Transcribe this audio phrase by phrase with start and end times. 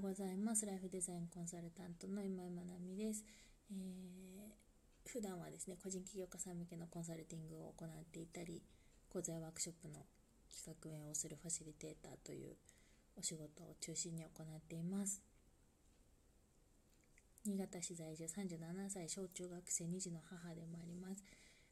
[0.00, 0.64] ございます。
[0.64, 3.22] ライフデザインコンサルタントの今井まなみです。
[3.70, 8.62] えー、普段はですね、個人起業家さん向けのコンサルティングを行っていたり、
[9.12, 10.06] 講座やワークショップの
[10.48, 12.56] 企画運営をするファシリテーターという
[13.18, 15.20] お仕事を中心に行っています。
[17.44, 18.56] 新潟市在住37
[18.88, 21.22] 歳小中学生2児の母でもあります。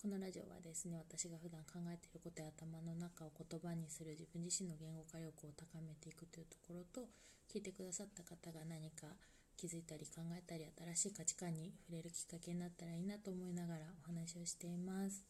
[0.00, 7.04] このラジオはですね、私が普段考えていることや頭の中を言葉にする自分自身の言語化力を高めていくというところと、
[7.52, 9.12] 聞いてくださった方が何か
[9.60, 10.64] 気づいたり考えたり
[10.96, 15.20] 新しい価値観に触れるきっかけになったらいいなと思いながらお話をしています。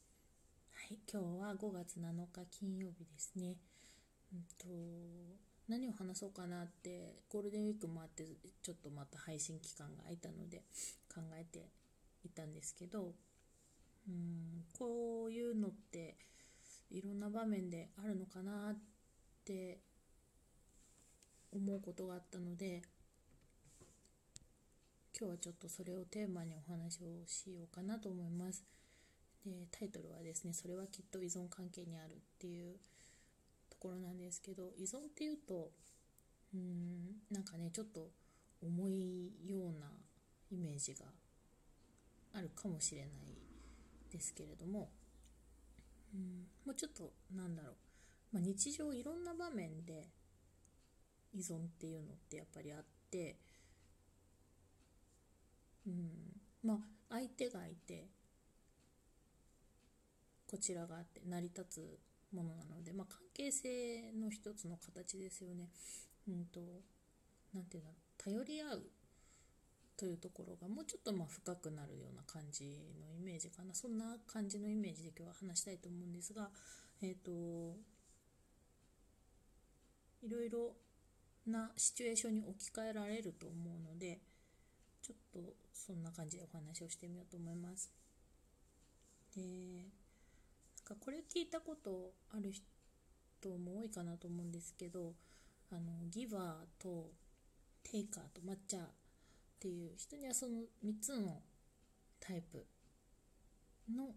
[0.71, 3.59] はい、今日は5月7日金曜日ですね。
[4.31, 4.71] うんと
[5.67, 8.23] 何を話そうかなってゴールデンウィークもあって
[8.63, 10.63] ちょっとまた配信期間が空いたので
[11.13, 11.67] 考えて
[12.23, 13.15] いたんですけど
[14.11, 16.17] うんこういうのって
[16.91, 18.77] いろんな場面であるのかなっ
[19.45, 19.79] て
[21.53, 22.83] 思うことがあったので
[25.19, 28.65] 今日はちょっとそれをテーマにお話をしようかなと思います。
[29.45, 32.79] でタイトルはですね「それはきっと依存関係にある」っていう
[33.71, 35.73] ところなんですけど依存っていうと
[36.55, 38.11] うんなんかねちょっと
[38.63, 39.91] 重いような
[40.51, 41.07] イメージが
[42.33, 43.11] あるかもしれない
[44.11, 44.91] ですけれども、
[46.15, 47.75] うん、もうちょっとなんだろう、
[48.33, 50.09] まあ、日常いろんな場面で
[51.33, 53.37] 依存っていうのってやっぱりあって、
[55.87, 56.11] うん、
[56.63, 56.79] まあ
[57.11, 58.09] 相手がいて
[60.51, 61.99] こちらがあって成り立つ
[62.35, 65.69] ものなので、まあ、関係性の一つの形ですよね。
[66.29, 66.61] うんと、
[67.55, 68.83] なていうんだろう頼り合う
[70.01, 72.65] というところがもうちょっとまあ深くなるような感じ
[72.99, 76.49] のイメージかなそんな感じのイメージで今日は話したいと思うんですが
[77.03, 77.77] えっ、ー、と
[80.23, 80.73] いろいろ
[81.47, 84.21] なシチュエーションに置き換えられると思うので
[85.03, 87.93] ちょっとそんな感じでお話をしてみようと思います。
[89.37, 95.13] でなんかこれ聞いたことある人も多いかなと思うんですけど
[95.71, 97.11] あのギバーと
[97.83, 98.79] テイカーと抹茶
[99.61, 101.43] っていう人にはその3つの
[102.19, 102.65] タイプ
[103.95, 104.15] の、うん、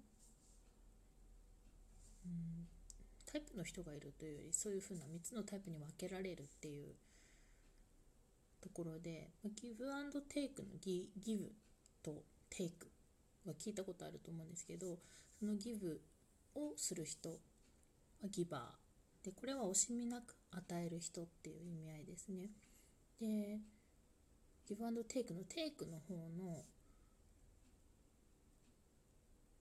[3.30, 6.96] タイプの人がいるというよりそういうふうな3つのタイプに分けられるっていう
[8.62, 9.32] ところで
[9.62, 11.52] ギブアンドテイクのギギブ
[12.02, 12.88] とテイク
[13.46, 14.98] は聞いたことあると思うんですけど
[15.38, 16.00] そのギブ
[16.56, 17.36] をする人は
[18.32, 22.50] ギバーでこれは惜しみなく与える人っていう意味合いですね。
[23.20, 23.60] で
[24.68, 26.64] ギブアンドテイクのテイクの方の、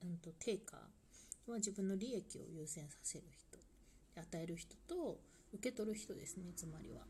[0.04, 3.58] うんと、テイカーは自分の利益を優先させる人
[4.20, 5.18] 与える人と
[5.52, 7.00] 受け取る人ですねつまりは。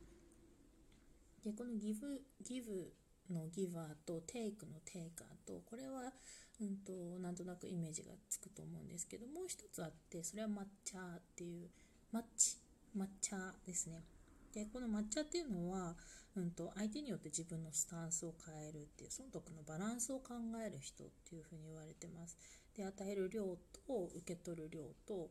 [1.45, 2.93] でこのギブギブ
[3.31, 6.13] のギバーとテイクのテイカーとこれは、
[6.61, 11.69] うんと、なんとなくイメージがつくと思うんですけどもう一つあってそれは抹茶っていう
[12.13, 12.57] マッチ
[12.97, 13.37] 抹茶
[13.67, 14.03] ですね。
[14.53, 15.97] でこの抹茶っていうのは、
[16.37, 22.37] うんと、相手によって自分のスタンスを変えるっていう損得のバランスを考える人っていうふうに言われてます。
[22.77, 25.31] で与える量と受け取る量と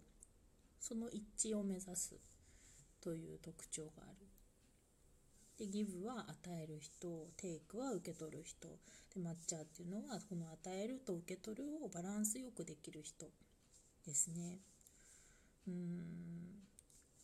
[0.80, 2.16] その一致を目指す
[3.02, 4.28] という特徴がある。
[5.58, 8.68] でギブは与える人テイクは受け取る人
[9.14, 13.28] で抹茶っていうのはこの与えると受け取るをバランスよくできる人
[14.06, 14.60] ですね。
[15.68, 16.12] うん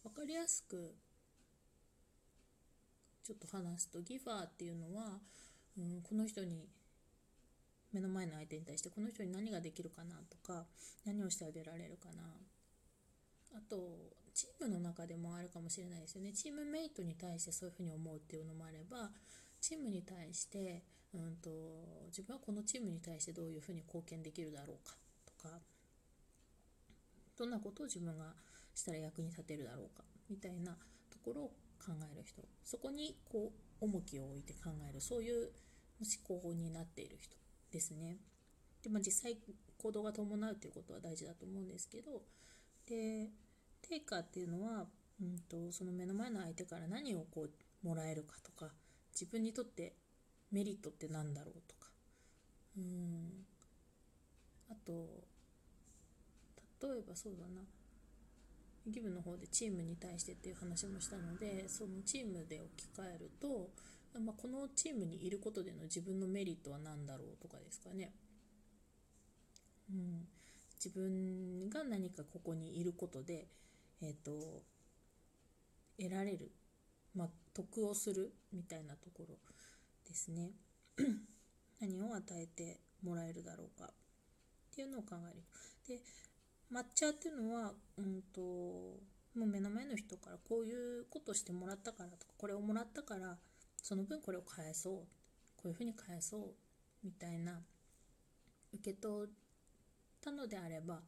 [0.04, 0.96] 分かりやすく
[3.28, 5.20] ちょっと話すとギファーっていうのは、
[5.78, 6.70] うん、この人に
[7.92, 10.64] 目の前の相手に対してこの人に何ができるかなとか
[11.06, 12.24] 何をしてあげられるかな。
[13.54, 13.76] あと
[14.34, 16.32] チームの中でもあるかもしれないですよね。
[16.32, 19.10] チームメイトに対してそういうふうに思うっていうのもあれば
[19.60, 20.84] チームに対して、
[21.14, 21.50] うんと、
[22.08, 24.96] 自分はこのチームに対してどういうふうに貢献できるだろうか
[25.26, 25.60] とか
[27.38, 28.34] どんなことを自分が
[28.74, 30.78] したら役に立てるだろうかみたいなと
[31.26, 32.42] ころを考える人。
[32.64, 33.52] そこにこ
[33.82, 35.02] う重きを置いて考える。
[35.02, 35.52] そういう
[36.00, 37.36] 思考になっている人
[37.72, 38.18] ですね。
[38.84, 39.38] でまあ、実際
[39.78, 42.22] 行動が伴うということは大事だと思うんですけど。
[42.86, 43.30] で
[43.82, 44.88] テイカーっていうのは、
[45.22, 47.48] うんと、その目の前の相手から何をこ
[47.84, 48.72] うもらえるかとか
[49.14, 49.96] 自分にとって
[50.52, 51.92] メリットって何だろうとか。
[52.78, 53.46] うん。
[54.70, 54.92] あと
[56.82, 57.62] 例えばそうだな。
[58.90, 63.70] ギブの方でチームに対してっていう話もしたのでそのチームで置き換えると、
[64.20, 68.12] まあ、このチームにいることでの自分のメリットは何だろうとかですかね、
[69.92, 70.28] うん、
[70.76, 73.48] 自分が何かここにいることで、
[74.02, 74.64] えーと、
[75.98, 76.52] 得られる
[77.18, 79.36] まあ、得をするみたいなところ
[80.08, 80.52] ですね。
[81.82, 83.90] 何を与えてもらえるだろうかっ
[84.76, 85.42] ていうのを考える。
[85.88, 86.04] で
[86.72, 93.38] 抹茶っていうのは、うんと、もう目の前の人からこういうことしてもらったからとかこれをもらったから
[93.82, 94.94] その分これを返そう
[95.56, 96.42] こういうふうに返そう
[97.04, 97.62] みたいな
[98.74, 99.30] 受け取っ
[100.24, 101.02] たのであれば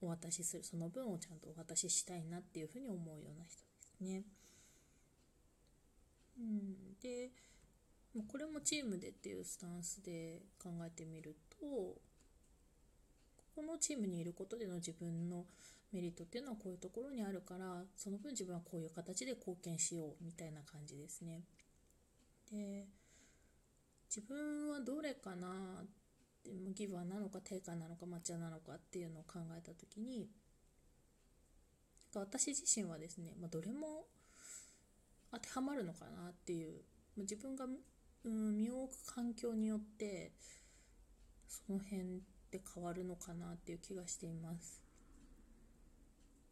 [0.00, 4.22] お渡しするその分をちゃんとお渡ししたいなっていうふうに思うような人ですね。
[6.38, 7.30] うん、で
[8.28, 12.00] これもチームでっていうスタンスで考えてみると
[13.58, 15.44] このチームにいることでの自分の
[15.92, 21.42] メリットっていうのはこういうところにあるからその分自分はこういう形で貢献しようみたいな感じですね。
[22.52, 22.86] で
[24.08, 25.48] 自分はどれかな
[25.82, 25.86] っ
[26.44, 30.28] てギバーなのかテイカーなのか抹茶なのかっていうのを考えた時に
[32.14, 34.04] 私自身はですね、まあ、どれも
[35.32, 36.82] 当てはまるのかなっていう
[37.16, 37.66] 自分が、
[38.24, 40.30] 身を置く環境によって
[41.48, 44.82] その辺って変わるのかなっていう気がしています。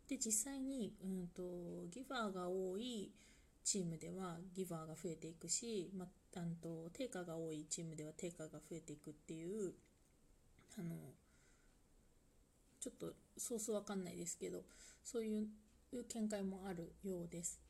[0.09, 3.11] で実際に、うんと、ギバーが多い
[3.65, 6.09] チームではギバーが増えていくし、まあ、
[6.63, 9.73] とテイカーが多いチームではテイカーが増えていくっていう
[10.79, 10.95] あの
[12.79, 14.61] ちょっとソースわかんないですけど
[15.03, 15.47] そういう
[15.93, 17.61] 見解もあるようです。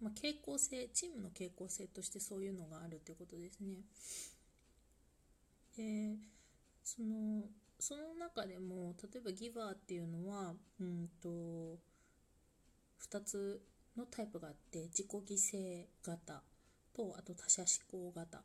[0.00, 3.82] まあ、傾向性チームの傾向性としてそういうのがあるってことですね。
[5.76, 6.16] で
[6.84, 7.42] その
[7.80, 11.78] その中でも例えばギバーっていうのはうんと
[13.10, 13.60] 2つ
[13.96, 16.42] のタイプがあって自己犠牲型
[16.94, 18.42] とあと他者思考型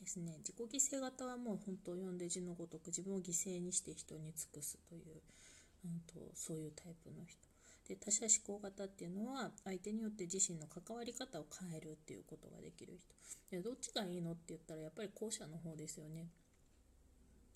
[0.00, 0.38] ですね。
[0.38, 5.20] 自己犠牲型はもう本当読んで字のごとく自分を犠牲にして人に尽くすという、
[5.84, 7.38] うんと、そういうタイプの人。
[7.88, 13.14] で他者思考型っていうのは相手によって自身の関わり方を変えるっていうことができる人。
[13.50, 16.28] でどっちがいいのって言ったらやっぱり後者の方ですよね。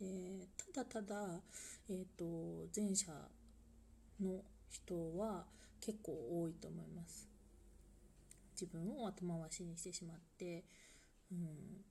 [0.00, 1.41] でただただ、
[1.88, 3.12] えーと、前者
[4.20, 5.44] の人は
[5.81, 6.12] 結構
[6.43, 7.29] 多いと思います。
[8.61, 10.64] 自分を後回しにしてしまって、
[11.31, 11.38] うん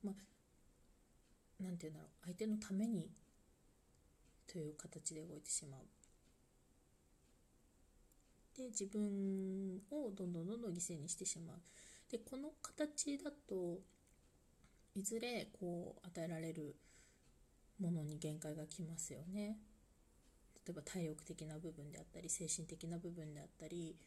[0.04, 2.26] まあ、なんて言うんだろう。
[2.26, 3.10] 相手のために
[4.48, 5.82] という形で動いてしまう。
[8.56, 11.58] で自分をどんどんどんどん犠牲にしてしまう。
[12.12, 13.80] でこの形だと
[14.96, 16.76] いずれこう与えられる
[17.84, 19.58] ものに限界がきますよね。
[20.66, 23.98] 例えば体力的な部分であったり精神的な部分であったり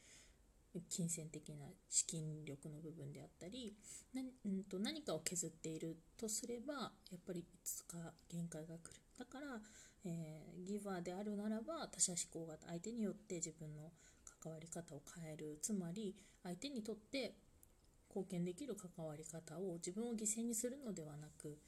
[0.88, 3.74] 金銭的な資金力の部分であったり
[4.14, 6.74] な、うんと、何かを削っているとすれば
[7.10, 7.96] やっぱりいつか
[8.30, 9.46] 限界が来るだから、
[10.04, 13.90] えー、ギバーであるならば他者思考型相手によって自分の
[14.42, 17.34] 関わり方を変えるつまり相手にとって
[18.08, 21.58] 貢献できる関わり方を自分を犠牲にするのではなく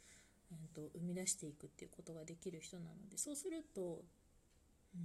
[0.50, 4.02] えーと、生み出していくっていうことができる人なのでそうすると、
[4.94, 5.02] うん、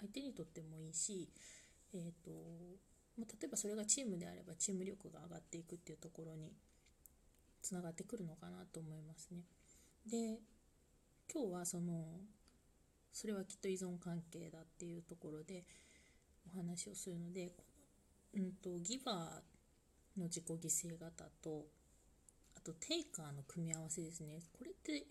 [0.00, 1.28] 相手にとってもいいし、
[1.92, 2.30] えーと
[3.18, 6.52] まあ、例えばそれがチームであればチーム力が上がっていくっていうところに
[7.62, 9.44] つながってくるのかなと思いますね。
[10.10, 10.40] で
[11.32, 12.04] 今日はその
[13.12, 15.64] それはきっと依存関係だっていうところで
[16.52, 17.52] お話をするので、
[18.34, 21.66] うんと、ギバーの自己犠牲型と
[22.64, 24.40] とテイカーの組み合わせですね。
[24.58, 25.06] これって、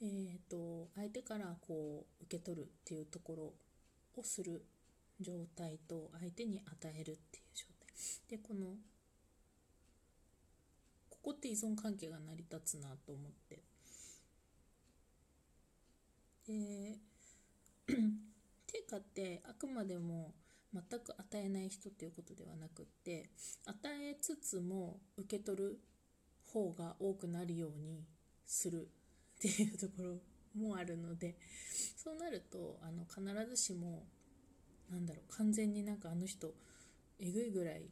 [0.00, 3.52] えーと、相手からこう受け取るっていうところ
[4.20, 4.64] をする
[5.20, 7.94] 状態と相手に与えるっていう状態。
[8.28, 8.66] でこの
[11.10, 13.62] ここって依存関係が成り立つなと思って。
[16.46, 16.98] で
[18.66, 20.34] テイカーってあくまでも
[20.74, 23.30] 全く与えない人っていうことではなくって
[23.66, 25.78] 与えつつも受け取る
[26.54, 28.04] 方が多くなるように
[28.46, 28.86] するっ
[29.40, 30.16] ていうところ
[30.56, 31.36] もあるので
[31.96, 34.04] そうなるとあの必ずしも
[34.88, 36.54] なんだろう完全になんかあの人
[37.18, 37.82] えぐいぐらい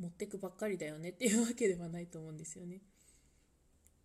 [0.00, 2.80] 持ってくばっかりだよねっていうわけではないと思うんですよね。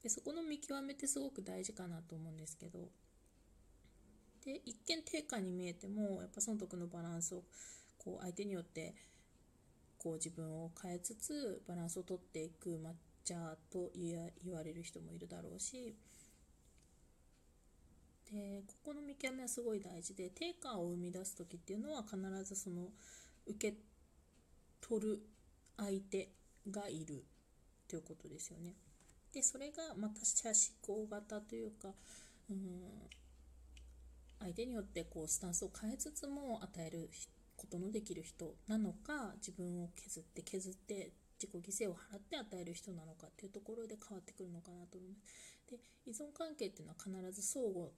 [0.02, 2.90] でそこの見極めってすごく大事かなと思うんですけど
[4.44, 7.44] で一見低下に見えてもやっぱ損得のバランスを
[7.98, 8.96] こう相手によって
[9.98, 12.78] こう自分を変えつつバランスをとっていく、
[13.24, 15.96] まちゃと言われる人もいるだろうし
[18.32, 22.88] でここの見極めはすごい大事で定価を生み出す時っていうのは必ずその
[23.46, 23.78] 受け
[24.82, 25.20] 取る
[25.78, 26.30] 相手
[26.70, 27.24] がいる
[27.88, 28.74] ということですよね。
[29.34, 31.90] でそれがまた社思考型というか、
[32.50, 32.82] うん、
[34.40, 37.10] 相手によってこうスタンスを変えつつも与える
[37.56, 41.12] ことのできる人なのか自分を削って削って
[41.44, 45.22] 自己犠牲を払って与える人なのかっていうところで変わってくるのかなと思います。
[45.70, 47.90] で依存関係っていうのは必ず相互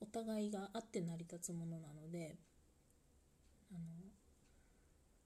[0.00, 2.36] お互いがあって成り立つものなので
[3.70, 3.80] あの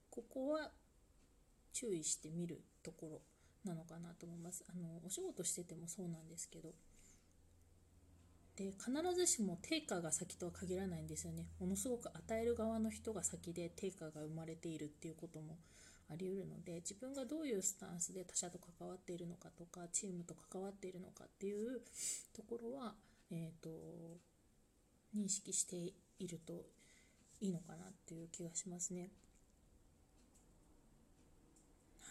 [0.09, 0.71] ここは
[1.73, 3.21] 注意してみるところ
[3.65, 4.63] なのかなと思います。
[4.69, 6.73] あのお仕事しててもそうなんですけど
[8.55, 15.57] で必ずしも定価が先とは限らないんですよねものすごく与える側の人が先で定価が生まれているっていうことも
[16.09, 21.81] あり得るので自分がどういうスタンスで他者と関わっているのかとかチームと関わっているのかっていう
[22.35, 22.93] ところは、
[23.31, 23.69] えーと、
[25.15, 25.75] 認識して
[26.19, 26.65] いると
[27.41, 29.09] いいのかなっていう気がしますね。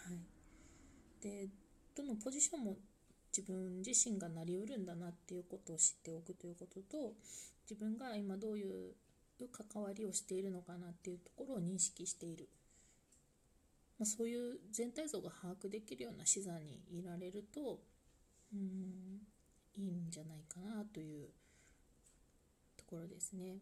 [0.04, 1.48] はい、で
[1.96, 2.76] どのポジションも
[3.36, 7.14] 自分自身がなりうるんだなっていうことを知っておくということと
[7.68, 8.94] 自分が今どういう
[9.52, 12.48] 関わりをしているのかなっていうところを認識している、
[13.98, 17.80] まあ、そういう全体像が把握できるような視座にいられると
[18.52, 19.20] うん
[19.76, 21.28] いいんじゃないかなという
[22.76, 23.58] ところですね。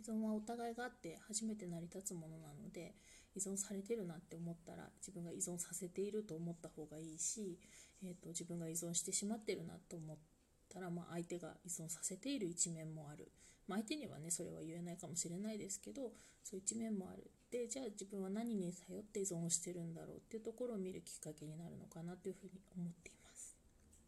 [0.00, 2.94] 依存はお互いがあって初めて成り立つものなので
[3.34, 7.58] 依存されてるなって思ったら自分が依存させていると思った方がいいし
[8.04, 10.16] えーと、自分が依存してしまってるなと思っ
[10.72, 13.30] たら、まあ、相手が依存させている一面もある、
[13.68, 23.56] まあ、相手にはねそれは言えないかもしれないですけどそういう一面もあるでじゃあ自分は何に頼って依存してるんだろうっていうところを見るきっかけになるのかなというふうに思っています。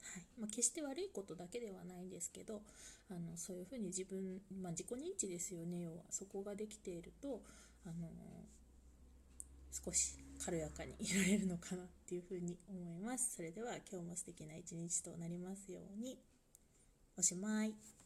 [0.03, 2.63] はいまあ、決して悪いことだけではないんですけど
[3.11, 7.43] あのそういうふうに自分、まあ、自己認知ですよね要はそこができていると
[7.85, 8.09] あの
[9.73, 13.37] 少し軽やかにいられるのかなっていうふうに思います。
[13.37, 16.19] それでは今日も素敵な一日となりますように。
[17.17, 18.00] おしまい。